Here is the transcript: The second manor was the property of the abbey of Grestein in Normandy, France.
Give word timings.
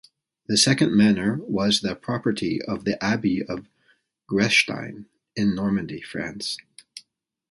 The 0.47 0.57
second 0.57 0.97
manor 0.97 1.35
was 1.43 1.81
the 1.81 1.93
property 1.95 2.59
of 2.63 2.85
the 2.85 2.97
abbey 3.03 3.43
of 3.43 3.67
Grestein 4.27 5.05
in 5.35 5.53
Normandy, 5.53 6.01
France. 6.01 6.57